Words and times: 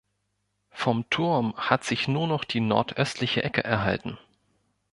Vom 0.71 1.07
Turm 1.11 1.53
hat 1.57 1.83
sich 1.83 2.07
nur 2.07 2.25
noch 2.27 2.43
die 2.43 2.59
nordöstliche 2.59 3.43
Ecke 3.43 3.63
erhalten. 3.63 4.17